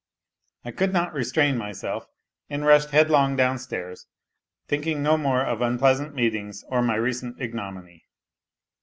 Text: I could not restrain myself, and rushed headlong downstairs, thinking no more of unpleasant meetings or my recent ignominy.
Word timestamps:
I 0.65 0.71
could 0.71 0.93
not 0.93 1.13
restrain 1.13 1.59
myself, 1.59 2.07
and 2.49 2.65
rushed 2.65 2.89
headlong 2.89 3.35
downstairs, 3.35 4.07
thinking 4.67 5.03
no 5.03 5.15
more 5.15 5.43
of 5.43 5.61
unpleasant 5.61 6.15
meetings 6.15 6.63
or 6.69 6.81
my 6.81 6.95
recent 6.95 7.39
ignominy. 7.39 8.05